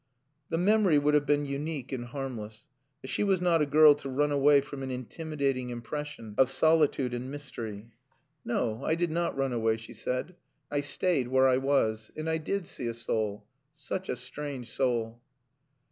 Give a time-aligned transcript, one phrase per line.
[0.49, 2.65] The memory would have been unique and harmless.
[3.01, 7.13] But she was not a girl to run away from an intimidating impression of solitude
[7.13, 7.91] and mystery.
[8.43, 10.33] "No, I did not run away," she said.
[10.71, 13.45] "I stayed where I was and I did see a soul.
[13.75, 15.21] Such a strange soul."